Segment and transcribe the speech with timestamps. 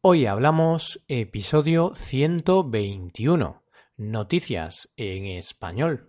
[0.00, 3.64] Hoy hablamos episodio 121,
[3.96, 6.06] noticias en español.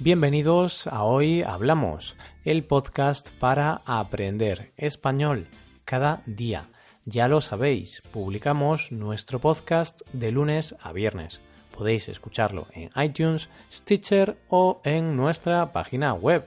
[0.00, 5.46] Bienvenidos a Hoy Hablamos, el podcast para aprender español
[5.84, 6.70] cada día.
[7.04, 11.40] Ya lo sabéis, publicamos nuestro podcast de lunes a viernes.
[11.78, 16.44] Podéis escucharlo en iTunes, Stitcher o en nuestra página web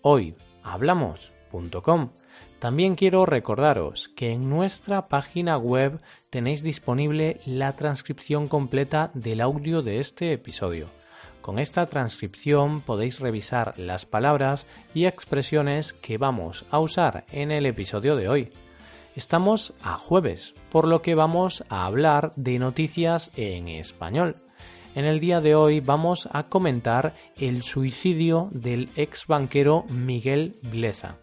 [0.00, 2.08] hoyhablamos.com.
[2.58, 9.82] También quiero recordaros que en nuestra página web tenéis disponible la transcripción completa del audio
[9.82, 10.86] de este episodio.
[11.42, 17.66] Con esta transcripción podéis revisar las palabras y expresiones que vamos a usar en el
[17.66, 18.48] episodio de hoy.
[19.14, 24.36] Estamos a jueves, por lo que vamos a hablar de noticias en español.
[24.96, 31.18] En el día de hoy vamos a comentar el suicidio del ex banquero Miguel Blesa,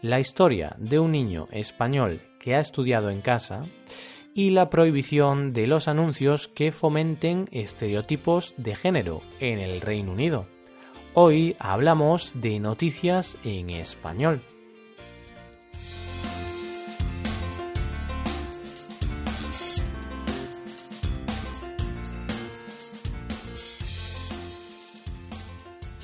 [0.00, 3.64] la historia de un niño español que ha estudiado en casa
[4.32, 10.46] y la prohibición de los anuncios que fomenten estereotipos de género en el Reino Unido.
[11.12, 14.40] Hoy hablamos de noticias en español.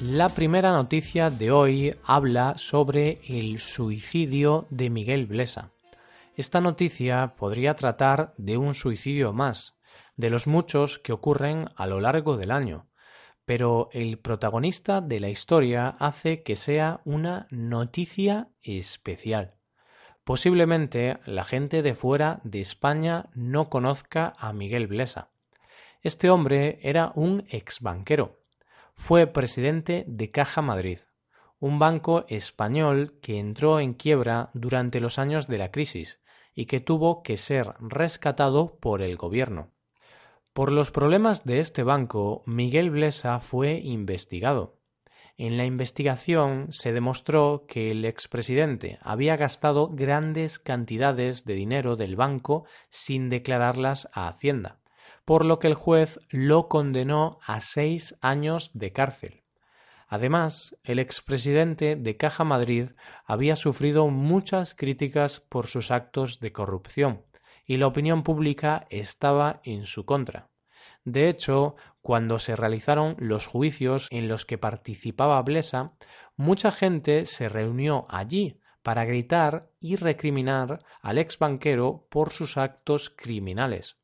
[0.09, 5.73] La primera noticia de hoy habla sobre el suicidio de Miguel Blesa.
[6.37, 9.75] Esta noticia podría tratar de un suicidio más,
[10.17, 12.87] de los muchos que ocurren a lo largo del año,
[13.45, 19.57] pero el protagonista de la historia hace que sea una noticia especial.
[20.23, 25.31] Posiblemente la gente de fuera de España no conozca a Miguel Blesa.
[26.01, 28.45] Este hombre era un ex banquero
[28.97, 30.98] fue presidente de Caja Madrid,
[31.61, 36.20] un banco español que entró en quiebra durante los años de la crisis
[36.55, 39.70] y que tuvo que ser rescatado por el gobierno.
[40.52, 44.80] Por los problemas de este banco, Miguel Blesa fue investigado.
[45.36, 52.17] En la investigación se demostró que el expresidente había gastado grandes cantidades de dinero del
[52.17, 54.80] banco sin declararlas a Hacienda
[55.27, 59.42] por lo que el juez lo condenó a seis años de cárcel.
[60.07, 62.91] Además, el expresidente de Caja Madrid
[63.25, 67.25] había sufrido muchas críticas por sus actos de corrupción,
[67.67, 70.48] y la opinión pública estaba en su contra.
[71.05, 75.95] De hecho, cuando se realizaron los juicios en los que participaba Blesa,
[76.36, 83.11] mucha gente se reunió allí para gritar y recriminar al ex banquero por sus actos
[83.11, 83.97] criminales.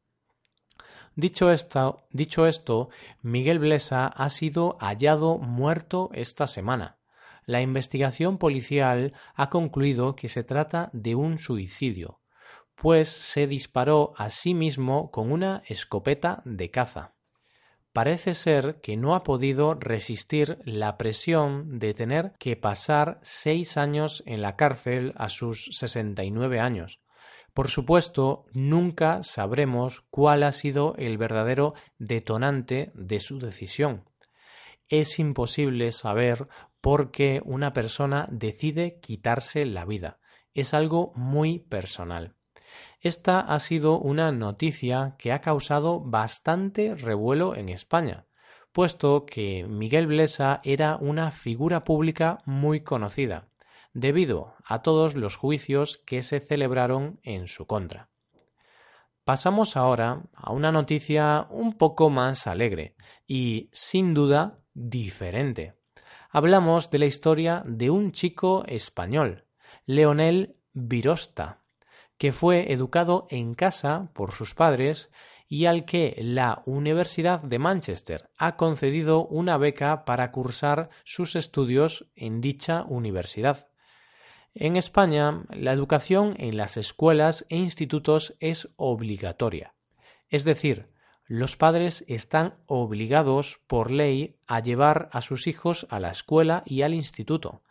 [1.14, 2.88] Dicho esto,
[3.20, 6.96] Miguel Blesa ha sido hallado muerto esta semana.
[7.44, 12.20] La investigación policial ha concluido que se trata de un suicidio,
[12.76, 17.14] pues se disparó a sí mismo con una escopeta de caza.
[17.92, 24.22] Parece ser que no ha podido resistir la presión de tener que pasar seis años
[24.24, 27.00] en la cárcel a sus sesenta y nueve años,
[27.54, 34.04] por supuesto, nunca sabremos cuál ha sido el verdadero detonante de su decisión.
[34.88, 36.48] Es imposible saber
[36.80, 40.18] por qué una persona decide quitarse la vida.
[40.54, 42.34] Es algo muy personal.
[43.00, 48.24] Esta ha sido una noticia que ha causado bastante revuelo en España,
[48.72, 53.51] puesto que Miguel Blesa era una figura pública muy conocida
[53.94, 58.08] debido a todos los juicios que se celebraron en su contra.
[59.24, 65.74] Pasamos ahora a una noticia un poco más alegre y, sin duda, diferente.
[66.30, 69.44] Hablamos de la historia de un chico español,
[69.86, 71.62] Leonel Virosta,
[72.18, 75.10] que fue educado en casa por sus padres
[75.46, 82.06] y al que la Universidad de Manchester ha concedido una beca para cursar sus estudios
[82.16, 83.71] en dicha universidad.
[84.54, 89.74] En España, la educación en las escuelas e institutos es obligatoria.
[90.28, 90.88] Es decir,
[91.26, 96.82] los padres están obligados por ley a llevar a sus hijos a la escuela y
[96.82, 97.62] al instituto,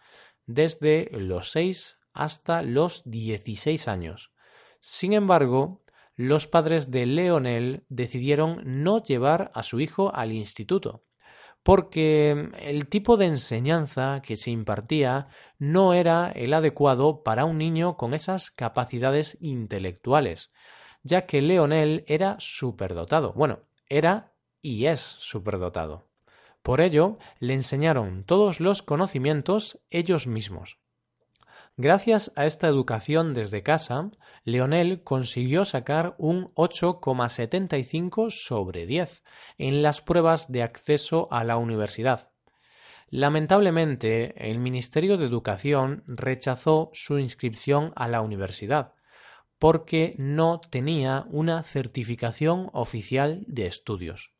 [0.47, 4.31] desde los 6 hasta los 16 años.
[4.79, 5.83] Sin embargo,
[6.15, 11.03] los padres de Leonel decidieron no llevar a su hijo al instituto,
[11.63, 15.27] porque el tipo de enseñanza que se impartía
[15.59, 20.51] no era el adecuado para un niño con esas capacidades intelectuales,
[21.03, 23.33] ya que Leonel era superdotado.
[23.33, 23.59] Bueno,
[23.89, 26.05] era y es superdotado.
[26.63, 30.79] Por ello, le enseñaron todos los conocimientos ellos mismos.
[31.83, 34.11] Gracias a esta educación desde casa,
[34.43, 39.23] Leonel consiguió sacar un 8,75 sobre 10
[39.57, 42.29] en las pruebas de acceso a la universidad.
[43.09, 48.93] Lamentablemente, el Ministerio de Educación rechazó su inscripción a la universidad
[49.57, 54.35] porque no tenía una certificación oficial de estudios.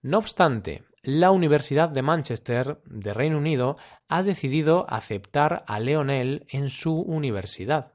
[0.00, 3.76] No obstante, la Universidad de Manchester de Reino Unido
[4.08, 7.94] ha decidido aceptar a Leonel en su universidad,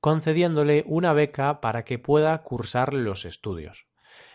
[0.00, 3.86] concediéndole una beca para que pueda cursar los estudios.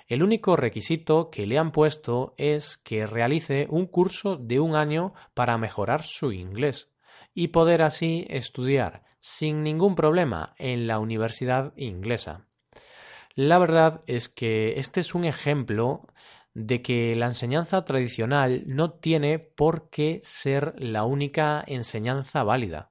[0.07, 5.13] El único requisito que le han puesto es que realice un curso de un año
[5.33, 6.89] para mejorar su inglés
[7.33, 12.45] y poder así estudiar sin ningún problema en la universidad inglesa.
[13.35, 16.07] La verdad es que este es un ejemplo
[16.57, 22.89] de que la enseñanza tradicional no tiene por qué ser la única enseñanza válida.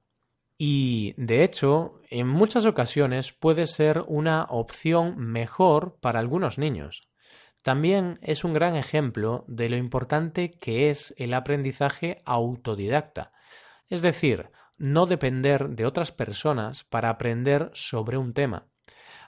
[0.57, 7.09] Y, de hecho, en muchas ocasiones puede ser una opción mejor para algunos niños.
[7.61, 13.33] También es un gran ejemplo de lo importante que es el aprendizaje autodidacta,
[13.89, 18.67] es decir, no depender de otras personas para aprender sobre un tema.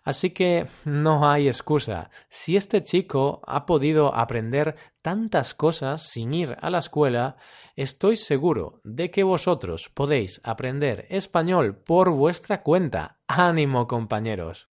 [0.03, 2.09] Así que no hay excusa.
[2.29, 7.37] Si este chico ha podido aprender tantas cosas sin ir a la escuela,
[7.75, 13.19] estoy seguro de que vosotros podéis aprender español por vuestra cuenta.
[13.27, 14.69] ánimo compañeros.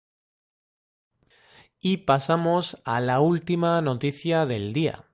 [1.79, 5.05] Y pasamos a la última noticia del día.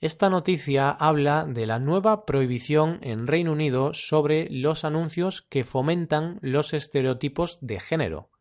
[0.00, 6.40] Esta noticia habla de la nueva prohibición en Reino Unido sobre los anuncios que fomentan
[6.42, 8.31] los estereotipos de género.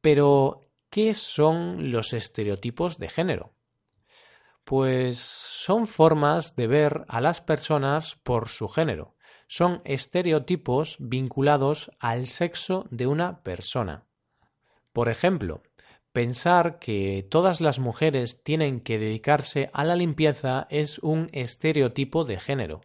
[0.00, 3.52] Pero, ¿qué son los estereotipos de género?
[4.64, 9.16] Pues son formas de ver a las personas por su género.
[9.46, 14.04] Son estereotipos vinculados al sexo de una persona.
[14.92, 15.62] Por ejemplo,
[16.12, 22.38] pensar que todas las mujeres tienen que dedicarse a la limpieza es un estereotipo de
[22.38, 22.82] género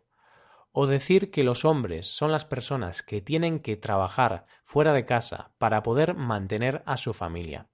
[0.74, 5.52] o decir que los hombres son las personas que tienen que trabajar fuera de casa
[5.60, 7.68] para poder mantener a su familia.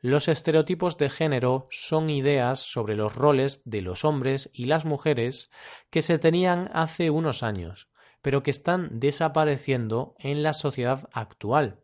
[0.00, 5.50] Los estereotipos de género son ideas sobre los roles de los hombres y las mujeres
[5.90, 7.88] que se tenían hace unos años,
[8.22, 11.80] pero que están desapareciendo en la sociedad actual.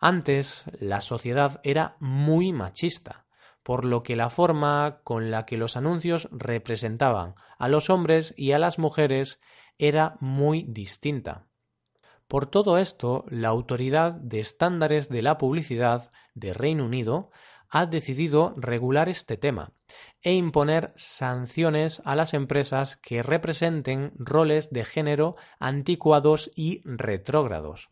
[0.00, 3.26] Antes la sociedad era muy machista,
[3.62, 8.52] por lo que la forma con la que los anuncios representaban a los hombres y
[8.52, 9.40] a las mujeres
[9.78, 11.46] era muy distinta.
[12.28, 17.30] Por todo esto, la Autoridad de Estándares de la Publicidad de Reino Unido
[17.68, 19.72] ha decidido regular este tema
[20.20, 27.90] e imponer sanciones a las empresas que representen roles de género anticuados y retrógrados.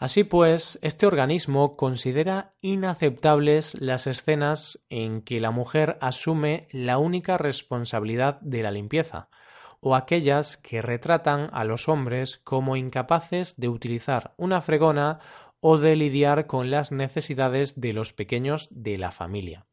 [0.00, 7.36] Así pues, este organismo considera inaceptables las escenas en que la mujer asume la única
[7.36, 9.28] responsabilidad de la limpieza,
[9.80, 15.18] o aquellas que retratan a los hombres como incapaces de utilizar una fregona
[15.60, 19.66] o de lidiar con las necesidades de los pequeños de la familia.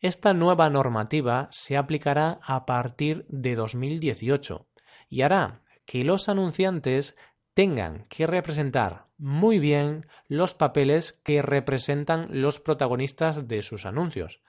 [0.00, 4.66] Esta nueva normativa se aplicará a partir de 2018
[5.10, 7.14] y hará que los anunciantes
[7.54, 14.40] tengan que representar muy bien los papeles que representan los protagonistas de sus anuncios,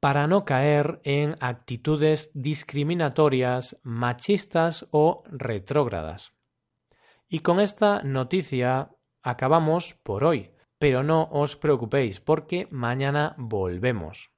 [0.00, 6.32] para no caer en actitudes discriminatorias, machistas o retrógradas.
[7.28, 8.90] Y con esta noticia
[9.22, 14.33] acabamos por hoy, pero no os preocupéis porque mañana volvemos.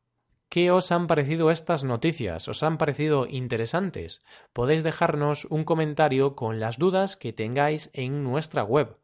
[0.48, 2.46] ¿Qué os han parecido estas noticias?
[2.48, 4.20] ¿Os han parecido interesantes?
[4.52, 8.96] Podéis dejarnos un comentario con las dudas que tengáis en nuestra web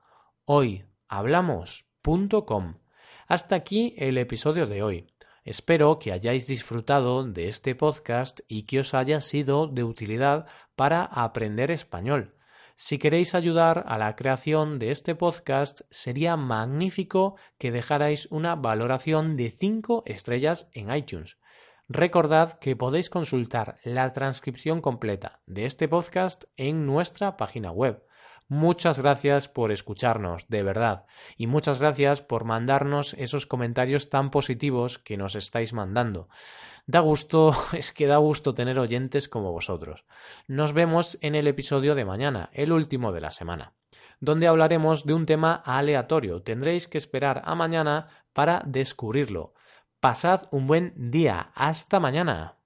[0.45, 2.75] hoyhablamos.com.
[3.27, 5.07] Hasta aquí el episodio de hoy.
[5.45, 10.47] Espero que hayáis disfrutado de este podcast y que os haya sido de utilidad
[10.77, 12.37] para aprender español.
[12.85, 19.37] Si queréis ayudar a la creación de este podcast, sería magnífico que dejarais una valoración
[19.37, 21.37] de 5 estrellas en iTunes.
[21.89, 28.03] Recordad que podéis consultar la transcripción completa de este podcast en nuestra página web
[28.53, 31.07] Muchas gracias por escucharnos, de verdad.
[31.39, 36.29] Y muchas gracias por mandarnos esos comentarios tan positivos que nos estáis mandando.
[36.85, 40.05] Da gusto, es que da gusto tener oyentes como vosotros.
[40.49, 43.73] Nos vemos en el episodio de mañana, el último de la semana,
[44.21, 46.43] donde hablaremos de un tema aleatorio.
[46.43, 49.55] Tendréis que esperar a mañana para descubrirlo.
[49.99, 51.53] Pasad un buen día.
[51.55, 52.62] Hasta mañana.